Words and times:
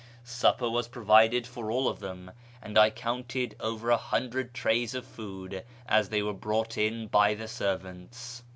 Supper 0.23 0.67
was 0.67 0.87
provided 0.87 1.45
for 1.45 1.69
all 1.69 1.87
of 1.87 1.99
them, 1.99 2.31
and 2.59 2.75
I 2.75 2.89
counted 2.89 3.55
over 3.59 3.91
a 3.91 3.97
hundred 3.97 4.51
trays 4.51 4.95
of 4.95 5.05
food 5.05 5.63
as 5.87 6.09
they 6.09 6.23
were 6.23 6.33
brought 6.33 6.75
in 6.75 7.05
by 7.05 7.35
the 7.35 7.47
servants. 7.47 8.41